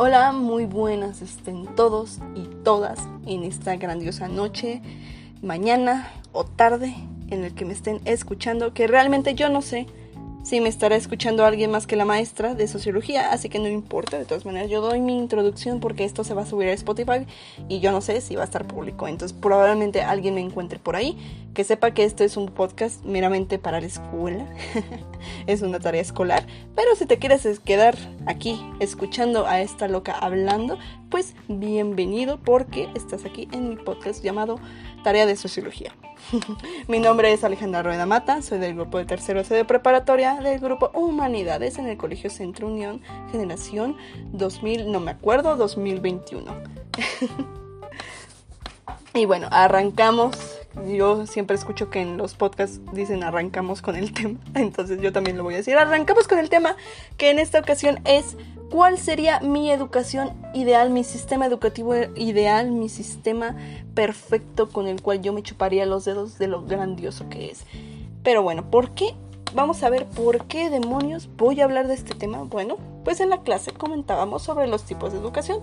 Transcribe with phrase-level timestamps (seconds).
[0.00, 4.80] Hola, muy buenas estén todos y todas en esta grandiosa noche,
[5.42, 6.94] mañana o tarde
[7.30, 9.88] en el que me estén escuchando, que realmente yo no sé
[10.48, 14.16] si me estará escuchando alguien más que la maestra de sociología, así que no importa,
[14.16, 17.26] de todas maneras yo doy mi introducción porque esto se va a subir a Spotify
[17.68, 20.96] y yo no sé si va a estar público, entonces probablemente alguien me encuentre por
[20.96, 21.18] ahí,
[21.52, 24.46] que sepa que esto es un podcast meramente para la escuela,
[25.46, 30.78] es una tarea escolar, pero si te quieres quedar aquí escuchando a esta loca hablando,
[31.10, 34.58] pues bienvenido porque estás aquí en mi podcast llamado
[35.02, 35.94] Tarea de Sociología.
[36.88, 40.60] Mi nombre es Alejandra Rueda Mata, soy del grupo de tercero C de preparatoria del
[40.60, 43.96] grupo Humanidades en el Colegio Centro Unión Generación
[44.32, 46.54] 2000, no me acuerdo, 2021.
[49.14, 50.36] y bueno, arrancamos.
[50.86, 55.36] Yo siempre escucho que en los podcasts dicen arrancamos con el tema, entonces yo también
[55.36, 55.76] lo voy a decir.
[55.76, 56.76] Arrancamos con el tema
[57.16, 58.36] que en esta ocasión es
[58.70, 63.56] ¿Cuál sería mi educación ideal, mi sistema educativo ideal, mi sistema
[63.94, 67.64] perfecto con el cual yo me chuparía los dedos de lo grandioso que es?
[68.22, 69.14] Pero bueno, ¿por qué?
[69.54, 72.42] Vamos a ver por qué demonios voy a hablar de este tema.
[72.42, 75.62] Bueno, pues en la clase comentábamos sobre los tipos de educación,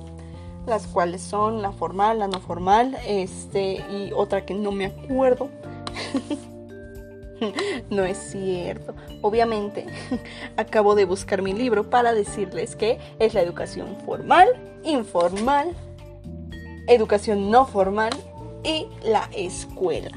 [0.65, 5.49] las cuales son la formal, la no formal, este y otra que no me acuerdo.
[7.89, 8.95] No es cierto.
[9.21, 9.85] Obviamente,
[10.57, 14.47] acabo de buscar mi libro para decirles que es la educación formal,
[14.83, 15.75] informal,
[16.87, 18.11] educación no formal
[18.63, 20.11] y la escuela.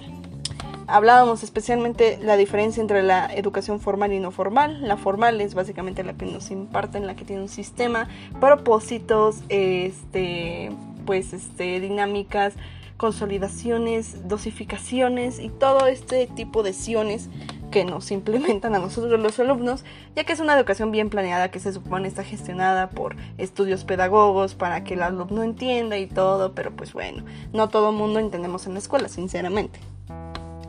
[0.91, 4.80] Hablábamos especialmente la diferencia entre la educación formal y no formal.
[4.89, 8.08] La formal es básicamente la que nos imparten, la que tiene un sistema,
[8.41, 10.70] propósitos, este,
[11.05, 12.55] pues, este, dinámicas,
[12.98, 17.30] consolidaciones, dosificaciones y todo este tipo de siones
[17.70, 21.60] que nos implementan a nosotros los alumnos, ya que es una educación bien planeada que
[21.60, 26.74] se supone está gestionada por estudios pedagogos para que el alumno entienda y todo, pero
[26.77, 27.24] pues bueno,
[27.55, 29.80] no todo mundo entendemos en la escuela, sinceramente.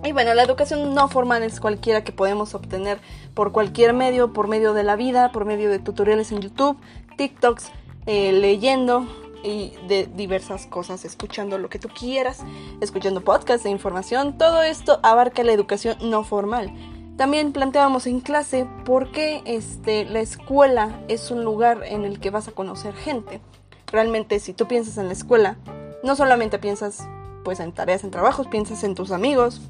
[0.04, 3.00] Y bueno, la educación no formal es cualquiera que podemos obtener
[3.34, 6.78] por cualquier medio, por medio de la vida, por medio de tutoriales en YouTube,
[7.18, 7.72] TikToks,
[8.06, 9.06] eh, leyendo,
[9.44, 12.40] y de diversas cosas, escuchando lo que tú quieras,
[12.82, 16.74] escuchando podcasts de información, todo esto abarca la educación no formal.
[17.18, 22.30] También planteábamos en clase por qué este, la escuela es un lugar en el que
[22.30, 23.42] vas a conocer gente.
[23.88, 25.58] Realmente si tú piensas en la escuela,
[26.02, 27.06] no solamente piensas
[27.44, 29.62] pues en tareas, en trabajos, piensas en tus amigos,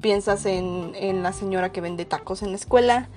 [0.00, 3.08] piensas en, en la señora que vende tacos en la escuela,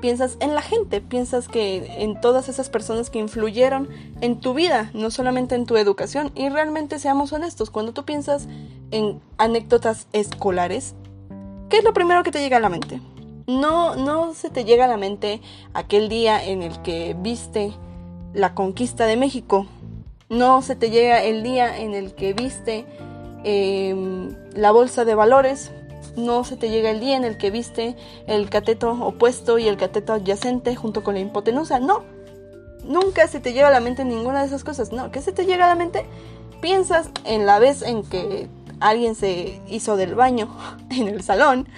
[0.00, 3.88] piensas en la gente, piensas que en todas esas personas que influyeron
[4.20, 6.32] en tu vida, no solamente en tu educación.
[6.34, 8.48] Y realmente seamos honestos, cuando tú piensas
[8.90, 10.94] en anécdotas escolares,
[11.68, 13.00] ¿qué es lo primero que te llega a la mente?
[13.46, 15.40] No, no se te llega a la mente
[15.72, 17.72] aquel día en el que viste
[18.34, 19.66] la conquista de México.
[20.28, 22.84] No se te llega el día en el que viste
[23.44, 25.70] em, la bolsa de valores
[26.16, 27.96] no se te llega el día en el que viste
[28.26, 31.78] el cateto opuesto y el cateto adyacente junto con la hipotenusa.
[31.78, 32.02] No,
[32.84, 34.92] nunca se te llega a la mente ninguna de esas cosas.
[34.92, 36.06] No, ¿qué se te llega a la mente?
[36.60, 38.48] Piensas en la vez en que
[38.80, 40.48] alguien se hizo del baño
[40.90, 41.68] en el salón,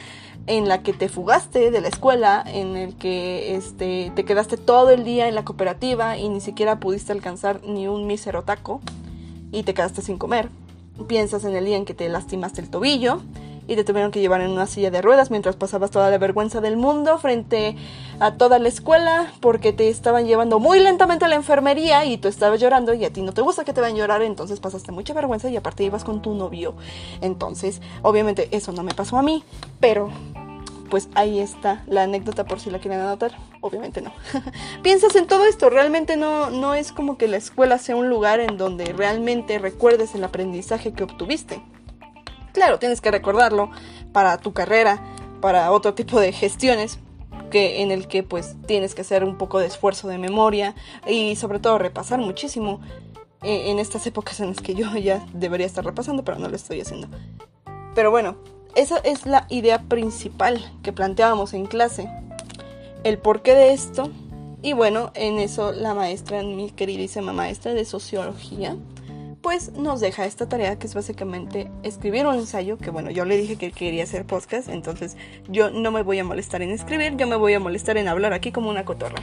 [0.46, 4.90] en la que te fugaste de la escuela, en el que este, te quedaste todo
[4.90, 8.80] el día en la cooperativa y ni siquiera pudiste alcanzar ni un mísero taco
[9.52, 10.48] y te quedaste sin comer.
[11.06, 13.20] Piensas en el día en que te lastimaste el tobillo,
[13.68, 16.60] y te tuvieron que llevar en una silla de ruedas mientras pasabas toda la vergüenza
[16.60, 17.76] del mundo frente
[18.18, 22.28] a toda la escuela porque te estaban llevando muy lentamente a la enfermería y tú
[22.28, 24.90] estabas llorando y a ti no te gusta que te vayan a llorar, entonces pasaste
[24.90, 26.74] mucha vergüenza y aparte ibas con tu novio.
[27.20, 29.44] Entonces, obviamente eso no me pasó a mí,
[29.80, 30.10] pero
[30.88, 33.32] pues ahí está la anécdota por si la quieren anotar.
[33.60, 34.12] Obviamente no.
[34.82, 38.40] Piensas en todo esto, realmente no, no es como que la escuela sea un lugar
[38.40, 41.60] en donde realmente recuerdes el aprendizaje que obtuviste.
[42.58, 43.70] Claro, tienes que recordarlo
[44.12, 45.00] para tu carrera,
[45.40, 46.98] para otro tipo de gestiones,
[47.52, 50.74] que en el que pues tienes que hacer un poco de esfuerzo de memoria
[51.06, 52.80] y sobre todo repasar muchísimo
[53.44, 56.56] eh, en estas épocas en las que yo ya debería estar repasando, pero no lo
[56.56, 57.06] estoy haciendo.
[57.94, 58.38] Pero bueno,
[58.74, 62.10] esa es la idea principal que planteábamos en clase.
[63.04, 64.10] El porqué de esto.
[64.62, 68.76] Y bueno, en eso la maestra, mi queridísima maestra de sociología,
[69.42, 73.36] pues nos deja esta tarea que es básicamente escribir un ensayo, que bueno, yo le
[73.36, 75.16] dije que quería hacer podcast, entonces
[75.48, 78.32] yo no me voy a molestar en escribir, yo me voy a molestar en hablar
[78.32, 79.22] aquí como una cotorra,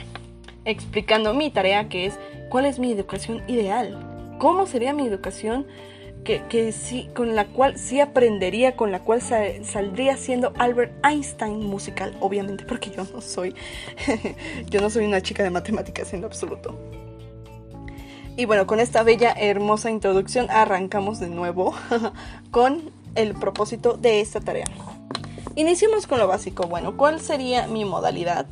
[0.64, 2.14] explicando mi tarea que es
[2.48, 5.66] cuál es mi educación ideal, cómo sería mi educación
[6.48, 12.16] que, sí, con la cual sí aprendería, con la cual saldría siendo Albert Einstein musical,
[12.20, 13.54] obviamente, porque yo no soy,
[14.66, 17.05] yo no soy una chica de matemáticas en lo absoluto.
[18.38, 21.74] Y bueno, con esta bella, hermosa introducción arrancamos de nuevo
[22.50, 24.66] con el propósito de esta tarea.
[25.54, 26.66] Iniciemos con lo básico.
[26.66, 28.44] Bueno, ¿cuál sería mi modalidad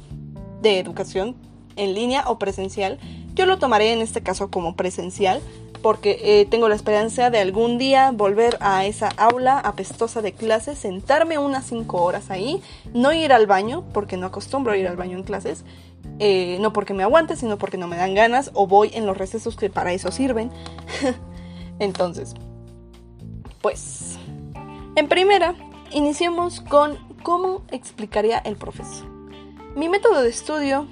[0.63, 1.37] de educación
[1.77, 2.99] en línea o presencial?
[3.35, 5.43] Yo lo tomaré en este caso como presencial
[5.83, 10.79] porque eh, tengo la esperanza de algún día volver a esa aula apestosa de clases,
[10.79, 12.63] sentarme unas 5 horas ahí,
[12.95, 15.63] no ir al baño, porque no acostumbro a ir al baño en clases,
[16.19, 19.17] eh, no porque me aguante, sino porque no me dan ganas o voy en los
[19.17, 20.51] recesos que para eso sirven.
[21.79, 22.35] Entonces,
[23.61, 24.19] pues,
[24.97, 25.55] en primera,
[25.91, 29.09] iniciemos con cómo explicaría el profesor.
[29.75, 30.87] Mi método de estudio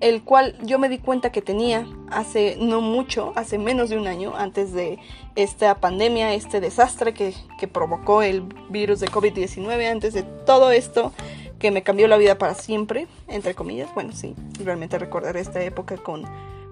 [0.00, 4.06] el cual yo me di cuenta que tenía hace no mucho, hace menos de un
[4.06, 4.98] año, antes de
[5.36, 7.34] esta pandemia, este desastre que,
[7.72, 11.12] provocó el virus de COVID-19, antes de todo esto
[11.58, 13.92] que me cambió la vida para siempre, entre comillas.
[13.94, 16.24] Bueno, sí, realmente recordaré esta época con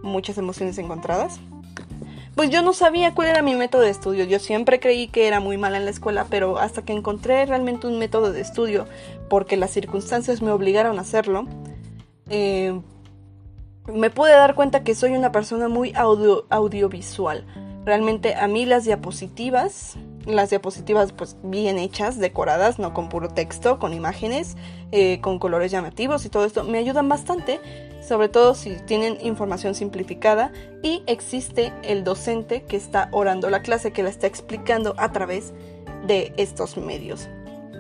[0.03, 1.41] muchas emociones encontradas.
[2.35, 4.25] Pues yo no sabía cuál era mi método de estudio.
[4.25, 7.87] Yo siempre creí que era muy mala en la escuela, pero hasta que encontré realmente
[7.87, 8.87] un método de estudio,
[9.31, 11.47] porque las circunstancias me obligaron a hacerlo,
[12.29, 12.81] eh,
[13.87, 17.45] me pude dar cuenta que soy una persona muy audiovisual.
[17.85, 19.97] Realmente a mí las diapositivas,
[20.27, 24.57] las diapositivas pues bien hechas, decoradas, no con puro texto, con imágenes,
[24.93, 27.61] eh, con colores llamativos y todo esto, me ayudan bastante,
[28.07, 33.93] sobre todo si tienen información simplificada y existe el docente que está orando la clase,
[33.93, 35.53] que la está explicando a través
[36.07, 37.29] de estos medios.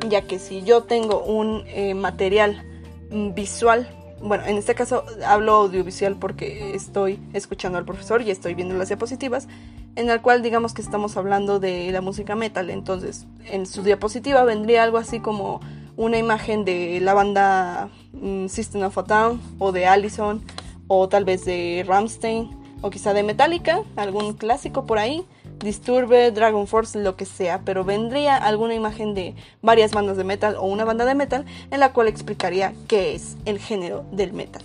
[0.09, 2.63] Ya que si yo tengo un eh, material
[3.11, 3.89] visual
[4.25, 8.89] bueno, en este caso hablo audiovisual porque estoy escuchando al profesor y estoy viendo las
[8.89, 9.49] diapositivas,
[9.97, 12.71] en el cual digamos que estamos hablando de la música metal.
[12.71, 15.61] Entonces, en su diapositiva vendría algo así como
[15.97, 20.43] una imagen de la banda mm, System of a Down o de Allison
[20.89, 22.51] o tal vez de Ramstein
[22.81, 25.25] o quizá de Metallica, algún clásico por ahí.
[25.61, 30.57] Disturbe, Dragon Force, lo que sea, pero vendría alguna imagen de varias bandas de metal
[30.57, 34.63] o una banda de metal en la cual explicaría qué es el género del metal.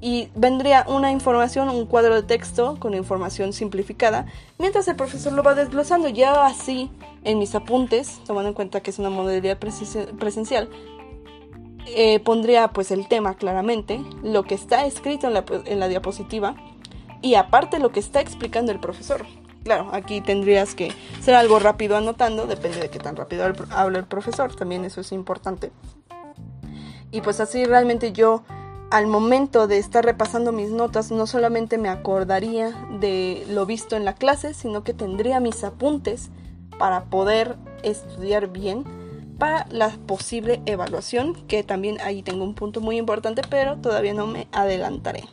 [0.00, 4.26] Y vendría una información, un cuadro de texto con información simplificada,
[4.58, 6.08] mientras el profesor lo va desglosando.
[6.08, 6.90] Ya así,
[7.24, 10.68] en mis apuntes, tomando en cuenta que es una modalidad presencial,
[11.86, 16.54] eh, pondría pues el tema claramente, lo que está escrito en la, en la diapositiva
[17.22, 19.26] y aparte lo que está explicando el profesor.
[19.64, 24.06] Claro, aquí tendrías que ser algo rápido anotando, depende de qué tan rápido habla el
[24.06, 25.72] profesor, también eso es importante.
[27.10, 28.44] Y pues así realmente yo
[28.90, 32.70] al momento de estar repasando mis notas no solamente me acordaría
[33.00, 36.30] de lo visto en la clase, sino que tendría mis apuntes
[36.78, 38.84] para poder estudiar bien
[39.38, 44.26] para la posible evaluación, que también ahí tengo un punto muy importante, pero todavía no
[44.26, 45.24] me adelantaré.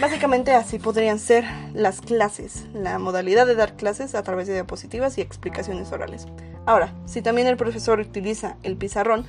[0.00, 5.18] Básicamente así podrían ser las clases, la modalidad de dar clases a través de diapositivas
[5.18, 6.26] y explicaciones orales.
[6.66, 9.26] Ahora, si también el profesor utiliza el pizarrón,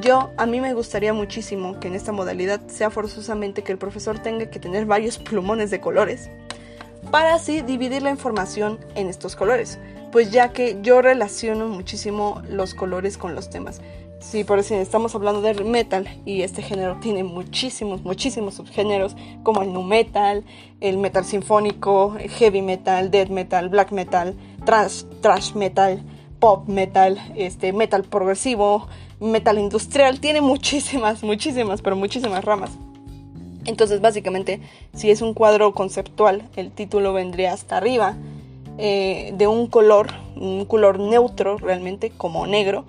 [0.00, 4.18] yo a mí me gustaría muchísimo que en esta modalidad sea forzosamente que el profesor
[4.18, 6.30] tenga que tener varios plumones de colores
[7.10, 9.78] para así dividir la información en estos colores,
[10.12, 13.80] pues ya que yo relaciono muchísimo los colores con los temas.
[14.20, 19.62] Sí, por eso estamos hablando de metal y este género tiene muchísimos, muchísimos subgéneros como
[19.62, 20.44] el nu metal,
[20.80, 24.36] el metal sinfónico, heavy metal, death metal, black metal,
[24.66, 26.02] trash, trash metal,
[26.40, 28.88] pop metal, este metal progresivo,
[29.20, 32.70] metal industrial, tiene muchísimas, muchísimas, pero muchísimas ramas.
[33.66, 34.60] Entonces, básicamente,
[34.94, 38.16] si es un cuadro conceptual, el título vendría hasta arriba
[38.78, 42.84] eh, de un color, un color neutro realmente, como negro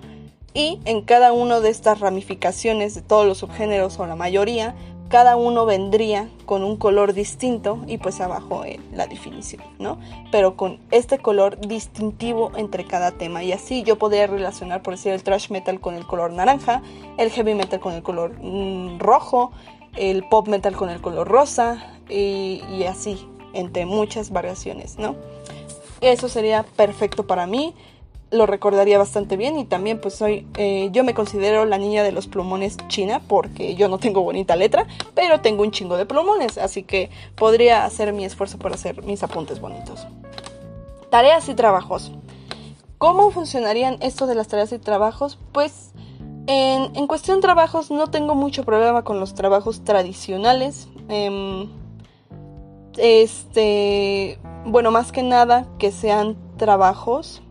[0.54, 4.74] y en cada una de estas ramificaciones de todos los subgéneros o la mayoría,
[5.12, 9.98] cada uno vendría con un color distinto y pues abajo en la definición, ¿no?
[10.30, 15.12] Pero con este color distintivo entre cada tema y así yo podría relacionar, por decir,
[15.12, 16.80] el thrash metal con el color naranja,
[17.18, 19.52] el heavy metal con el color mm, rojo,
[19.96, 25.14] el pop metal con el color rosa y así, entre muchas variaciones, ¿no?
[26.00, 27.74] Eso sería perfecto para mí
[28.32, 32.12] lo recordaría bastante bien y también pues soy, eh, yo me considero la niña de
[32.12, 36.58] los plumones china porque yo no tengo bonita letra, pero tengo un chingo de plumones,
[36.58, 40.06] así que podría hacer mi esfuerzo por hacer mis apuntes bonitos.
[41.10, 42.10] Tareas y trabajos.
[42.96, 45.38] ¿Cómo funcionarían esto de las tareas y trabajos?
[45.52, 45.90] Pues
[46.46, 50.88] en, en cuestión trabajos no tengo mucho problema con los trabajos tradicionales.
[51.08, 51.68] Em,
[52.96, 57.41] este, bueno, más que nada que sean trabajos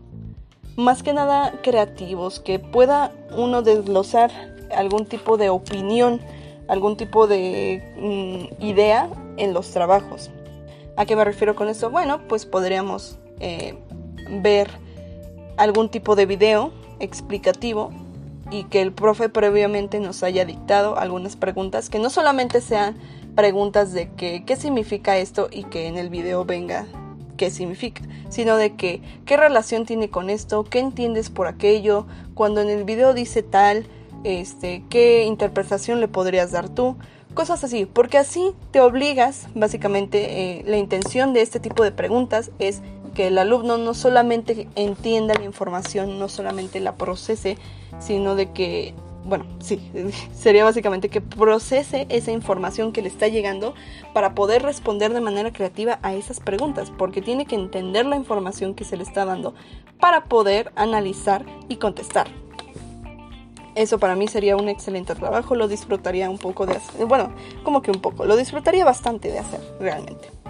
[0.76, 4.30] más que nada creativos, que pueda uno desglosar
[4.74, 6.20] algún tipo de opinión,
[6.68, 10.30] algún tipo de mm, idea en los trabajos.
[10.96, 11.90] ¿A qué me refiero con esto?
[11.90, 13.74] Bueno, pues podríamos eh,
[14.28, 14.70] ver
[15.56, 17.90] algún tipo de video explicativo
[18.50, 22.96] y que el profe previamente nos haya dictado algunas preguntas que no solamente sean
[23.34, 26.86] preguntas de que, qué significa esto y que en el video venga
[27.36, 32.60] qué significa, sino de que qué relación tiene con esto, qué entiendes por aquello, cuando
[32.60, 33.86] en el video dice tal,
[34.24, 36.96] este, qué interpretación le podrías dar tú,
[37.34, 42.50] cosas así, porque así te obligas, básicamente eh, la intención de este tipo de preguntas
[42.58, 42.82] es
[43.14, 47.58] que el alumno no solamente entienda la información, no solamente la procese,
[48.00, 49.80] sino de que, bueno, sí,
[50.34, 53.74] sería básicamente que procese esa información que le está llegando
[54.12, 58.74] para poder responder de manera creativa a esas preguntas, porque tiene que entender la información
[58.74, 59.54] que se le está dando
[60.00, 62.28] para poder analizar y contestar.
[63.74, 67.80] Eso para mí sería un excelente trabajo, lo disfrutaría un poco de hacer, bueno, como
[67.80, 70.41] que un poco, lo disfrutaría bastante de hacer realmente.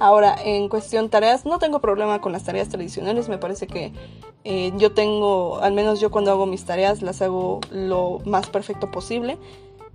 [0.00, 3.28] Ahora, en cuestión tareas, no tengo problema con las tareas tradicionales.
[3.28, 3.92] Me parece que
[4.44, 8.90] eh, yo tengo, al menos yo cuando hago mis tareas, las hago lo más perfecto
[8.90, 9.36] posible.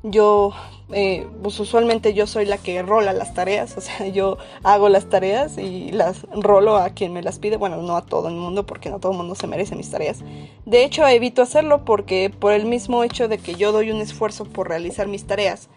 [0.04, 0.52] Yo,
[0.92, 5.10] eh, pues usualmente yo soy la que rola las tareas, o sea, yo hago las
[5.10, 7.58] tareas y las rolo a quien me las pide.
[7.58, 10.20] Bueno, no a todo el mundo, porque no todo el mundo se merece mis tareas.
[10.68, 14.46] De hecho, evito hacerlo porque por el mismo hecho de que yo doy un esfuerzo
[14.46, 15.68] por realizar mis tareas,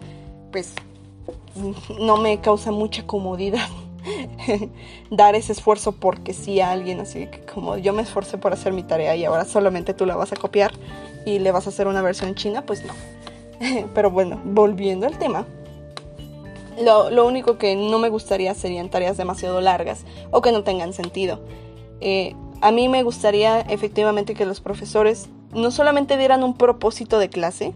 [0.53, 0.75] pues
[1.99, 3.69] no me causa mucha comodidad
[5.11, 8.73] dar ese esfuerzo porque sí a alguien, así que como yo me esforcé por hacer
[8.73, 10.73] mi tarea y ahora solamente tú la vas a copiar
[11.25, 12.93] y le vas a hacer una versión china, pues no.
[13.95, 15.47] Pero bueno, volviendo al tema.
[16.81, 21.41] Lo, único que no me gustaría serían tareas demasiado largas o que no tengan sentido.
[22.01, 27.31] Eh, a mí me gustaría efectivamente que los profesores no solamente dieran un propósito de
[27.31, 27.73] clase,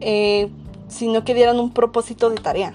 [0.00, 0.50] eh,
[0.86, 2.74] sino que dieran un propósito de tarea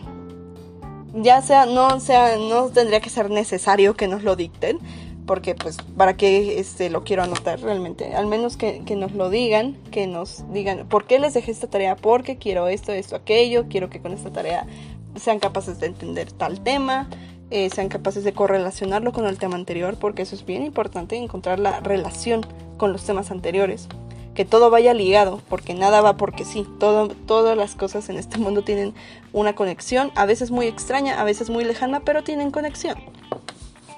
[1.14, 4.80] ya sea, no sea, no tendría que ser necesario que nos lo dicten,
[5.26, 9.78] porque pues para qué este, lo quiero anotar realmente, al menos que, nos lo digan,
[9.92, 13.90] que nos digan por qué les dejé esta tarea, porque quiero esto, esto, aquello, quiero
[13.90, 14.66] que con esta tarea
[15.16, 17.10] sean capaces de entender tal tema,
[17.50, 21.60] eh, sean capaces de correlacionarlo con el tema anterior, porque eso es bien importante, encontrar
[21.60, 22.46] la relación
[22.78, 23.88] con los temas anteriores
[24.38, 28.38] que todo vaya ligado, porque nada va porque sí, todo, todas las cosas en este
[28.38, 28.94] mundo tienen
[29.34, 33.00] una conexión, a veces muy extraña, a veces muy lejana, pero tienen conexión.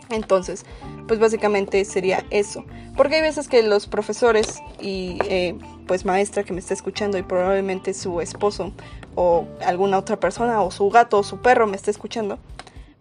[0.10, 0.66] Entonces,
[1.10, 2.64] pues básicamente sería eso.
[2.96, 7.24] Porque hay veces que los profesores y eh, pues maestra que me está escuchando y
[7.24, 8.72] probablemente su esposo
[9.16, 12.40] o alguna otra persona o su gato o su perro me está escuchando,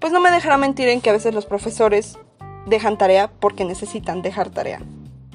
[0.00, 2.18] pues no me dejará mentir en que a veces los profesores
[2.66, 4.82] dejan tarea porque necesitan dejar tarea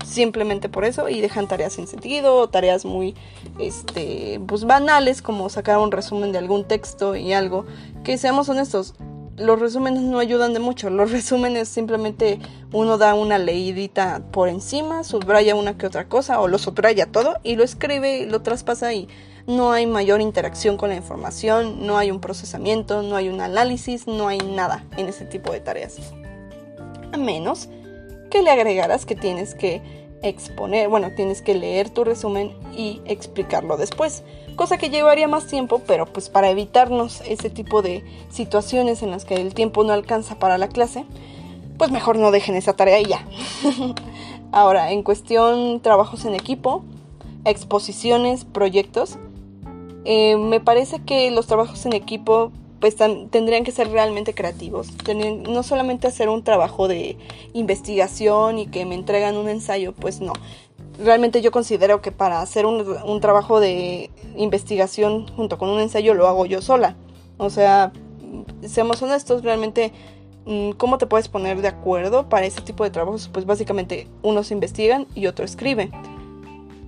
[0.03, 3.15] simplemente por eso y dejan tareas sin sentido, tareas muy
[3.59, 7.65] este pues banales como sacar un resumen de algún texto y algo
[8.03, 8.95] que seamos honestos,
[9.37, 12.39] los resúmenes no ayudan de mucho, los resúmenes simplemente
[12.71, 17.35] uno da una leidita por encima, subraya una que otra cosa o lo subraya todo
[17.43, 19.07] y lo escribe, lo traspasa y
[19.47, 24.07] no hay mayor interacción con la información, no hay un procesamiento, no hay un análisis,
[24.07, 25.97] no hay nada en ese tipo de tareas.
[27.11, 27.69] A menos
[28.33, 29.83] que le agregaras que tienes que
[30.23, 34.23] exponer, bueno, tienes que leer tu resumen y explicarlo después,
[34.55, 39.23] cosa que llevaría más tiempo, pero pues para evitarnos ese tipo de situaciones en las
[39.23, 41.05] que el tiempo no alcanza para la clase,
[41.77, 43.23] pues mejor no dejen esa tarea y ya.
[44.51, 46.83] Ahora, en cuestión trabajos en equipo,
[47.45, 49.19] exposiciones, proyectos,
[50.05, 52.51] eh, me parece que los trabajos en equipo
[52.83, 54.89] pues tendrían que ser realmente creativos.
[55.15, 57.15] no solamente hacer un trabajo de
[57.53, 60.33] investigación y que me entregan un ensayo, pues no.
[60.99, 66.27] Realmente yo considero que para hacer un, trabajo de investigación junto con un ensayo lo
[66.27, 66.97] hago yo sola.
[67.37, 67.93] O sea,
[68.67, 69.93] seamos honestos, realmente
[70.45, 73.29] mm, ¿cómo te puedes poner de acuerdo para ese tipo de trabajos?
[73.31, 75.89] Pues básicamente unos investigan y otro escribe.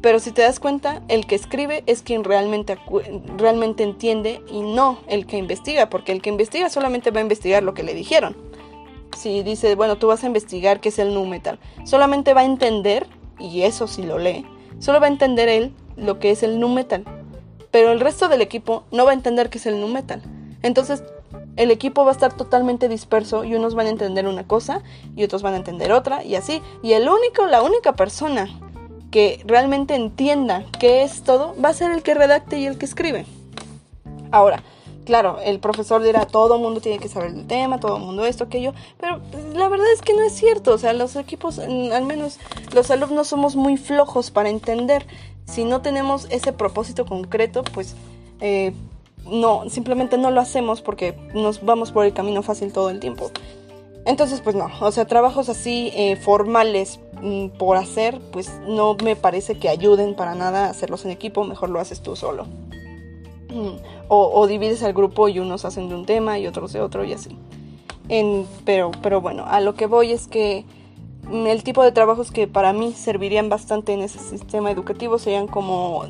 [0.05, 2.77] Pero si te das cuenta, el que escribe es quien realmente,
[3.37, 7.63] realmente entiende y no el que investiga, porque el que investiga solamente va a investigar
[7.63, 8.37] lo que le dijeron.
[9.17, 12.45] Si dice, bueno, tú vas a investigar qué es el nu metal, solamente va a
[12.45, 13.07] entender,
[13.39, 14.45] y eso si lo lee,
[14.77, 17.03] solo va a entender él lo que es el nu metal.
[17.71, 20.21] Pero el resto del equipo no va a entender qué es el nu metal.
[20.61, 21.01] Entonces,
[21.55, 24.83] el equipo va a estar totalmente disperso y unos van a entender una cosa
[25.15, 26.61] y otros van a entender otra y así.
[26.83, 28.47] Y el único, la única persona
[29.15, 32.83] que realmente entienda qué es todo, va a ser el que redacte y el que
[32.83, 33.25] escribe.
[34.29, 34.61] Ahora,
[35.05, 38.73] claro, el profesor dirá, todo mundo tiene que saber el tema, todo mundo esto, aquello,
[38.99, 39.21] pero
[39.53, 42.39] la verdad es que no es cierto, o sea, los equipos, al menos
[42.73, 45.07] los alumnos somos muy flojos para entender.
[45.45, 47.95] Si no tenemos ese propósito concreto, pues
[48.41, 48.73] eh,
[49.31, 53.31] no, simplemente no lo hacemos porque nos vamos por el camino fácil todo el tiempo.
[54.05, 59.15] Entonces, pues no, o sea, trabajos así eh, formales mm, por hacer, pues no me
[59.15, 62.45] parece que ayuden para nada a hacerlos en equipo, mejor lo haces tú solo.
[63.49, 67.03] Mm, o, divides al grupo y unos hacen de un tema y otros de otro
[67.03, 67.35] y así.
[68.63, 70.65] Pero, pero bueno, a lo que voy es que
[71.27, 75.47] mm, el tipo de trabajos que para mí servirían bastante en ese sistema educativo serían
[75.47, 76.05] como,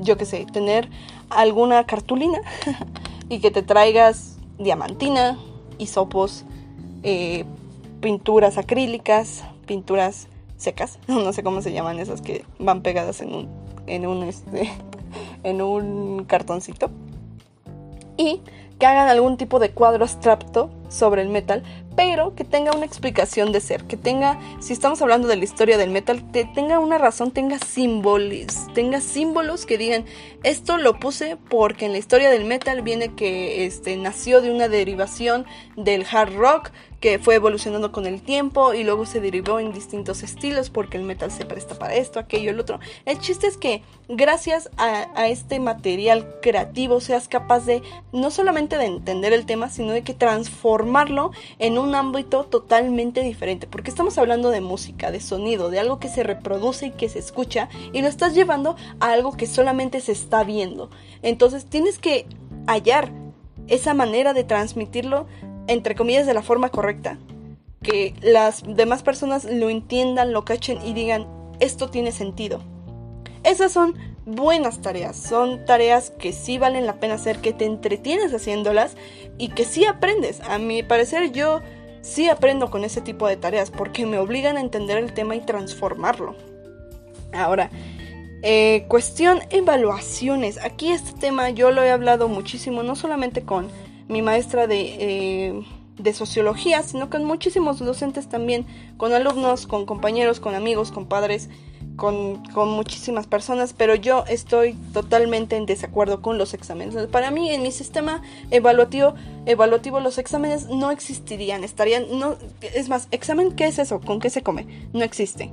[0.00, 0.88] yo qué sé, tener
[1.30, 2.40] alguna cartulina
[3.28, 5.38] y que te traigas diamantina,
[5.78, 6.44] hisopos,
[7.02, 7.44] eh,
[8.00, 13.48] pinturas acrílicas, pinturas secas, no sé cómo se llaman esas que van pegadas en un,
[13.86, 14.70] en un, este,
[15.42, 16.90] en un cartoncito.
[18.16, 18.40] Y
[18.78, 21.62] que hagan algún tipo de cuadro abstracto sobre el metal,
[21.96, 25.76] pero que tenga una explicación de ser, que tenga, si estamos hablando de la historia
[25.76, 30.04] del metal, que tenga una razón, tenga símbolos, tenga símbolos que digan,
[30.44, 34.68] esto lo puse porque en la historia del metal viene que este, nació de una
[34.68, 35.44] derivación
[35.76, 40.22] del hard rock, que fue evolucionando con el tiempo y luego se derivó en distintos
[40.22, 42.80] estilos porque el metal se presta para esto, aquello, el otro.
[43.04, 48.86] El chiste es que gracias a, este material creativo seas capaz de no solamente de
[48.86, 54.50] entender el tema, sino de que transformarlo en un ámbito totalmente diferente, porque estamos hablando
[54.50, 58.08] de música, de sonido, de algo que se reproduce y que se escucha y lo
[58.08, 60.90] estás llevando a algo que solamente se está viendo.
[61.22, 62.26] Entonces tienes que
[62.66, 63.12] hallar
[63.68, 65.26] esa manera de transmitirlo
[65.68, 67.18] entre comillas, de la forma correcta.
[67.82, 71.26] Que las demás personas lo entiendan, lo cachen y digan,
[71.60, 72.60] esto tiene sentido.
[73.44, 73.94] Esas son
[74.26, 78.96] buenas tareas, son tareas que sí valen la pena hacer, que te entretienes haciéndolas
[79.38, 80.40] y que sí aprendes.
[80.40, 81.62] A mi parecer yo
[82.02, 85.40] sí aprendo con ese tipo de tareas porque me obligan a entender el tema y
[85.40, 86.34] transformarlo.
[87.32, 87.70] Ahora,
[88.42, 90.58] eh, cuestión evaluaciones.
[90.58, 93.68] Aquí este tema yo lo he hablado muchísimo, no solamente con
[94.08, 95.62] mi maestra eh,
[95.98, 98.66] de, sociología, sino con muchísimos docentes también,
[98.96, 101.48] con alumnos, con compañeros, con amigos, con padres,
[101.96, 106.94] con, muchísimas personas, pero yo estoy totalmente en desacuerdo con los exámenes.
[107.08, 109.14] Para mí, en mi sistema evaluativo,
[109.46, 114.00] evaluativo los exámenes no existirían, estarían, no, es más, examen, ¿qué es eso?
[114.00, 114.88] ¿Con qué se come?
[114.92, 115.52] No existe.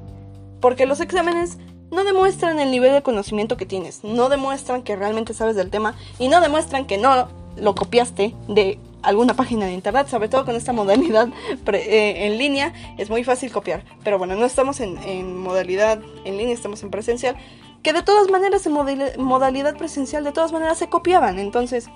[0.62, 1.58] Porque los exámenes
[1.92, 5.96] no demuestran el nivel de conocimiento que tienes, no demuestran que realmente sabes del tema
[6.20, 10.56] y no demuestran que no lo copiaste de alguna página de internet, sobre todo con
[10.56, 11.30] esta modalidad
[11.72, 13.84] eh, en línea, es muy fácil copiar.
[14.04, 17.36] Pero bueno, no estamos en, modalidad en línea, estamos en presencial,
[17.84, 21.40] que de todas maneras en modalidad presencial de todas maneras se copiaban.
[21.40, 21.88] Entonces,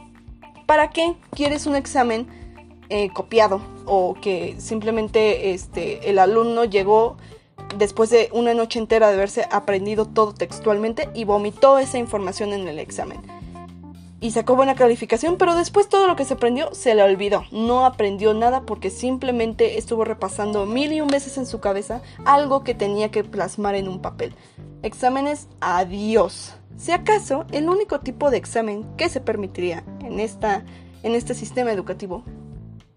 [0.65, 2.28] ¿para qué quieres un examen
[2.89, 3.62] eh, copiado?
[3.86, 7.17] O que simplemente este, el alumno llegó
[7.78, 12.67] después de una noche entera de haberse aprendido todo textualmente y vomitó esa información en
[12.67, 13.39] el examen
[14.21, 17.45] y sacó buena calificación, pero después todo lo que se aprendió se le olvidó.
[17.51, 22.63] No aprendió nada porque simplemente estuvo repasando mil y un veces en su cabeza algo
[22.63, 24.36] que tenía que plasmar en un papel.
[24.84, 26.53] Exámenes, adiós.
[26.77, 30.63] Si acaso, el único tipo de examen que se permitiría en, esta,
[31.03, 32.23] en este sistema educativo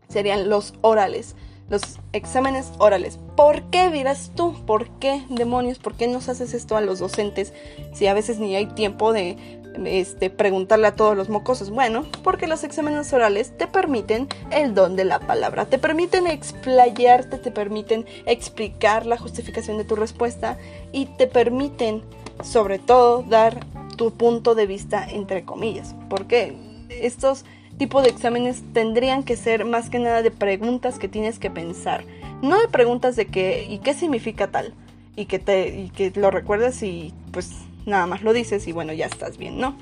[0.08, 1.37] serían los orales.
[1.68, 3.18] Los exámenes orales.
[3.37, 4.54] ¿Por qué dirás tú?
[4.66, 5.78] ¿Por qué demonios?
[5.78, 7.54] ¿Por qué nos haces esto a los docentes
[7.94, 11.70] si a veces ni hay tiempo de este, preguntarle a todos los mocosos?
[11.70, 17.38] Bueno, porque los exámenes orales te permiten el don de la palabra, te permiten explayarte,
[17.38, 20.58] te permiten explicar la justificación de tu respuesta
[20.92, 22.02] y te permiten,
[22.42, 23.61] sobre todo, dar
[23.96, 25.94] tu punto de vista entre comillas.
[26.08, 26.56] Porque
[26.88, 27.44] estos
[27.78, 32.04] tipos de exámenes tendrían que ser más que nada de preguntas que tienes que pensar,
[32.42, 34.74] no de preguntas de qué y qué significa tal
[35.16, 37.50] y que te y que lo recuerdes y pues
[37.87, 39.77] nada más lo dices y bueno, ya estás bien, ¿no?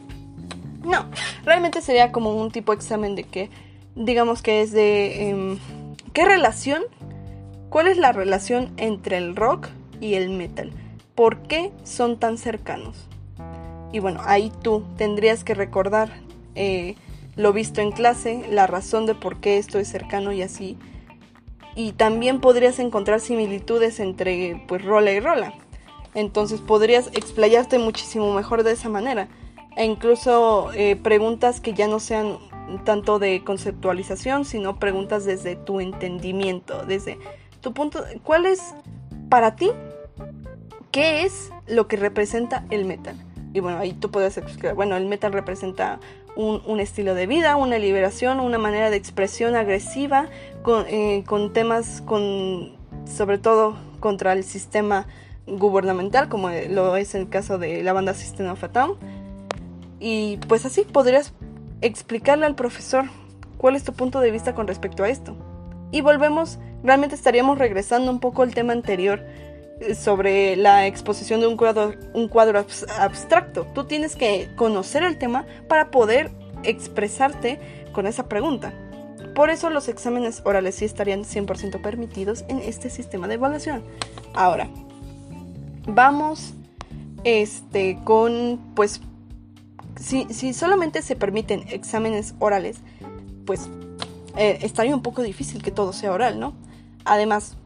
[0.84, 1.06] No,
[1.44, 3.50] realmente sería como un tipo de examen de que,
[3.94, 5.58] digamos que es de, em,
[6.12, 6.82] ¿qué relación?
[7.68, 9.68] ¿Cuál es la relación entre el rock
[10.00, 10.72] y el metal?
[11.14, 13.08] ¿Por qué son tan cercanos?
[13.92, 16.10] Y bueno, ahí tú tendrías que recordar
[16.54, 16.94] eh,
[17.36, 20.76] lo visto en clase, la razón de por qué esto es cercano y así.
[21.76, 25.54] Y también podrías encontrar similitudes entre pues rola y rola.
[26.14, 29.28] Entonces podrías explayarte muchísimo mejor de esa manera.
[29.76, 32.38] E incluso eh, preguntas que ya no sean
[32.84, 37.18] tanto de conceptualización, sino preguntas desde tu entendimiento, desde
[37.60, 38.04] tu punto.
[38.24, 38.74] ¿Cuál es
[39.28, 39.70] para ti?
[40.90, 43.16] ¿Qué es lo que representa el metal?
[43.52, 45.98] Y bueno, ahí tú puedes explicar, bueno, el metal representa
[46.36, 50.28] un, estilo de vida, una liberación, una manera de expresión agresiva
[50.62, 55.06] con, eh, con temas, con, sobre todo contra el sistema
[55.58, 58.96] gubernamental, como lo es el caso de la banda System of a Town.
[59.98, 61.32] Y pues así podrías
[61.82, 63.04] explicarle al profesor
[63.58, 65.36] cuál es tu punto de vista con respecto a esto.
[65.92, 69.22] Y volvemos, realmente estaríamos regresando un poco al tema anterior
[69.80, 72.64] eh, sobre la exposición de un cuadro, un cuadro
[72.98, 73.66] abstracto.
[73.74, 76.30] Tú tienes que conocer el tema para poder
[76.62, 77.58] expresarte
[77.92, 78.72] con esa pregunta.
[79.34, 83.84] Por eso los exámenes orales sí estarían 100% permitidos en este sistema de evaluación.
[84.34, 84.68] Ahora,
[85.86, 86.54] vamos
[87.24, 89.00] este, con, pues,
[89.98, 92.78] si, si solamente se permiten exámenes orales,
[93.44, 93.68] pues
[94.36, 96.54] eh, estaría un poco difícil que todo sea oral, ¿no?
[97.04, 97.56] Además,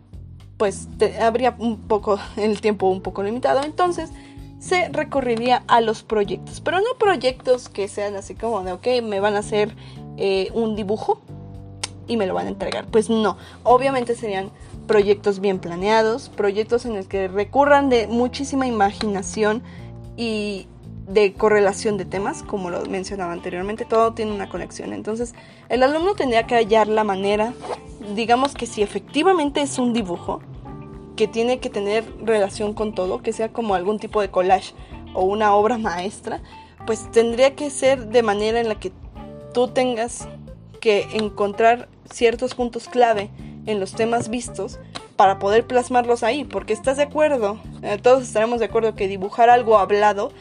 [0.57, 0.88] pues
[1.20, 4.11] habría un poco el tiempo un poco limitado, entonces
[4.59, 9.20] se recurriría a los proyectos, pero no proyectos que sean así como de, ok, me
[9.20, 9.77] van a hacer
[10.16, 11.20] eh, un dibujo
[12.07, 12.87] y me lo van a entregar.
[12.87, 14.50] Pues no, obviamente serían
[14.87, 19.62] proyectos bien planeados, proyectos en los que recurran de muchísima imaginación
[20.16, 20.66] y
[21.09, 24.92] de correlación de temas, como lo mencionaba anteriormente, todo tiene una conexión.
[24.92, 25.35] Entonces,
[25.68, 27.53] el alumno tendría que hallar la manera,
[28.14, 30.40] digamos que si efectivamente es un dibujo,
[31.16, 34.75] que tiene que tener relación con todo, que sea como algún tipo de collage
[35.14, 36.42] o una obra maestra,
[36.87, 38.92] pues tendría que ser de manera en la que
[39.53, 40.29] tú tengas
[40.81, 43.31] que encontrar ciertos puntos clave
[43.66, 44.79] en los temas vistos
[45.16, 49.50] para poder plasmarlos ahí, porque estás de acuerdo, eh, todos estaremos de acuerdo que dibujar
[49.50, 50.33] algo hablado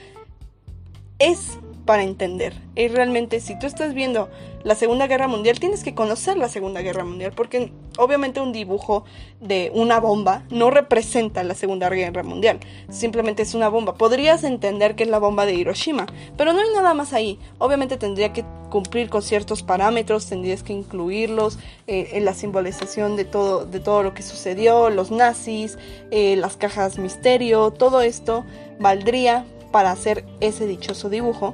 [1.20, 2.54] es para entender.
[2.76, 4.30] Y realmente si tú estás viendo
[4.64, 9.04] la Segunda Guerra Mundial, tienes que conocer la Segunda Guerra Mundial, porque obviamente un dibujo
[9.42, 13.96] de una bomba no representa la Segunda Guerra Mundial, simplemente es una bomba.
[13.96, 16.06] Podrías entender que es la bomba de Hiroshima,
[16.38, 17.38] pero no hay nada más ahí.
[17.58, 23.26] Obviamente tendría que cumplir con ciertos parámetros, tendrías que incluirlos eh, en la simbolización de
[23.26, 25.78] todo, de todo lo que sucedió, los nazis,
[26.10, 28.46] eh, las cajas misterio, todo esto
[28.80, 31.54] valdría para hacer ese dichoso dibujo.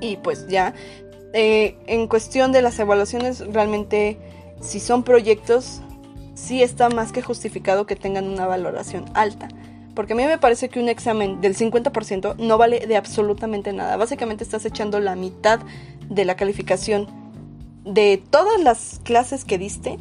[0.00, 0.74] Y pues ya,
[1.32, 4.18] eh, en cuestión de las evaluaciones, realmente
[4.60, 5.80] si son proyectos,
[6.34, 9.48] sí está más que justificado que tengan una valoración alta.
[9.94, 13.96] Porque a mí me parece que un examen del 50% no vale de absolutamente nada.
[13.96, 15.60] Básicamente estás echando la mitad
[16.08, 17.06] de la calificación
[17.84, 19.98] de todas las clases que diste.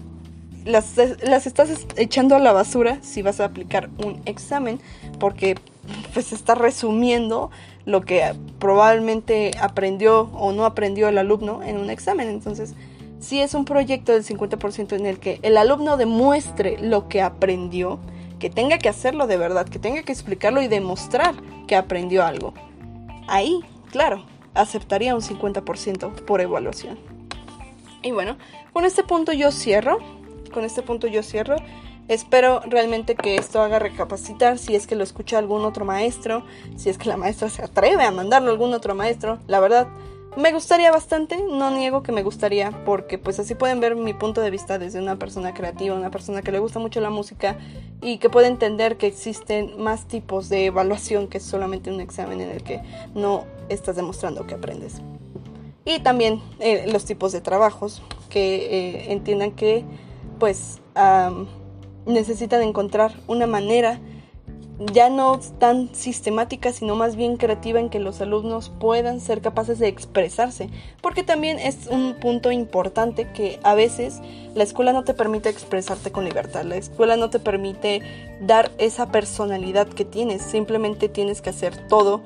[0.66, 4.80] Las, las estás echando a la basura si vas a aplicar un examen.
[5.20, 5.56] Porque
[6.14, 7.50] pues está resumiendo
[7.86, 12.30] lo que probablemente aprendió o no aprendió el alumno en un examen.
[12.30, 12.76] Entonces,
[13.20, 18.00] si es un proyecto del 50% en el que el alumno demuestre lo que aprendió,
[18.40, 21.36] que tenga que hacerlo de verdad, que tenga que explicarlo y demostrar
[21.68, 22.54] que aprendió algo.
[23.28, 23.60] Ahí,
[23.92, 26.98] claro, aceptaría un 50% por evaluación.
[28.02, 28.38] Y bueno,
[28.74, 30.00] con este punto yo cierro.
[30.52, 31.56] Con este punto yo cierro.
[32.08, 36.44] Espero realmente que esto haga recapacitar si es que lo escucha algún otro maestro,
[36.76, 39.38] si es que la maestra se atreve a mandarlo a algún otro maestro.
[39.46, 39.88] La verdad,
[40.36, 44.42] me gustaría bastante, no niego que me gustaría, porque pues así pueden ver mi punto
[44.42, 47.58] de vista desde una persona creativa, una persona que le gusta mucho la música
[48.02, 52.52] y que puede entender que existen más tipos de evaluación que solamente un examen en
[52.52, 52.82] el que
[53.16, 55.02] no estás demostrando que aprendes.
[55.84, 59.84] Y también eh, los tipos de trabajos, que eh, entiendan que
[60.40, 60.80] pues
[62.06, 64.00] necesitan encontrar una manera
[64.94, 69.78] ya no tan sistemática, sino más bien creativa en que los alumnos puedan ser capaces
[69.78, 70.70] de expresarse.
[71.02, 74.22] Porque también es un punto importante que a veces
[74.56, 78.02] la escuela no te permite expresarte con libertad, la escuela no te permite
[78.42, 82.24] dar esa personalidad que tienes, simplemente tienes que hacer todo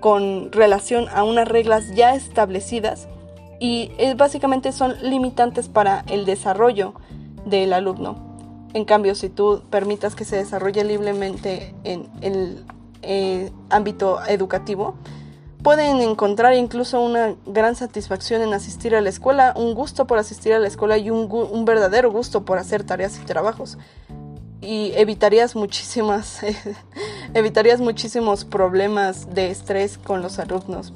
[0.00, 3.06] con relación a unas reglas ya establecidas
[3.60, 6.94] y básicamente son limitantes para el desarrollo
[7.44, 8.16] del alumno.
[8.74, 12.64] En cambio, si tú permitas que se desarrolle libremente en el
[13.02, 14.94] eh, ámbito educativo,
[15.62, 20.52] pueden encontrar incluso una gran satisfacción en asistir a la escuela, un gusto por asistir
[20.52, 23.78] a la escuela y un, verdadero gusto por hacer tareas y trabajos.
[24.60, 26.40] Y evitarías muchísimas,
[27.34, 30.92] evitarías muchísimos problemas de estrés con los alumnos.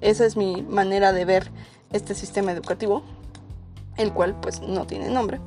[0.00, 1.50] Esa es mi manera de ver
[1.92, 3.02] este sistema educativo,
[3.96, 5.40] el cual pues no tiene nombre.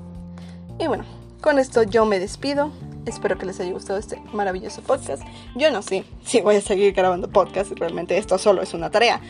[0.79, 1.05] Y bueno,
[1.41, 2.71] con esto yo me despido.
[3.05, 5.23] Espero que les haya gustado este maravilloso podcast.
[5.55, 7.71] Yo no sé si voy a seguir grabando podcast.
[7.71, 9.21] Realmente esto solo es una tarea.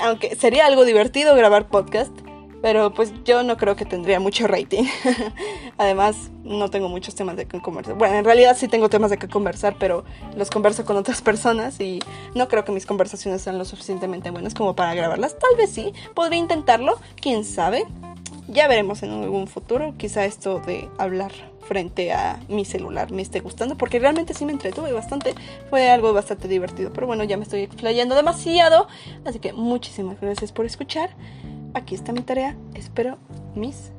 [0.00, 2.12] Aunque sería algo divertido grabar podcast.
[2.62, 4.84] Pero pues yo no creo que tendría mucho rating.
[5.78, 7.96] Además, no tengo muchos temas de que conversar.
[7.96, 10.04] Bueno, en realidad sí tengo temas de que conversar, pero
[10.36, 11.98] los converso con otras personas y
[12.34, 15.36] no creo que mis conversaciones sean lo suficientemente buenas como para grabarlas.
[15.38, 17.84] Tal vez sí, podría intentarlo, quién sabe.
[18.48, 23.40] Ya veremos en algún futuro, quizá esto de hablar frente a mi celular me esté
[23.40, 25.34] gustando, porque realmente sí me entretuve bastante,
[25.70, 28.88] fue algo bastante divertido, pero bueno, ya me estoy explayando demasiado,
[29.24, 31.10] así que muchísimas gracias por escuchar
[31.74, 32.56] aquí está mi tarea.
[32.74, 33.18] Espero,
[33.54, 33.92] mis,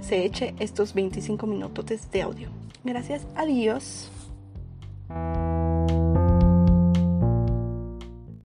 [0.00, 2.48] se eche estos 25 minutos de audio.
[2.84, 4.10] Gracias, adiós.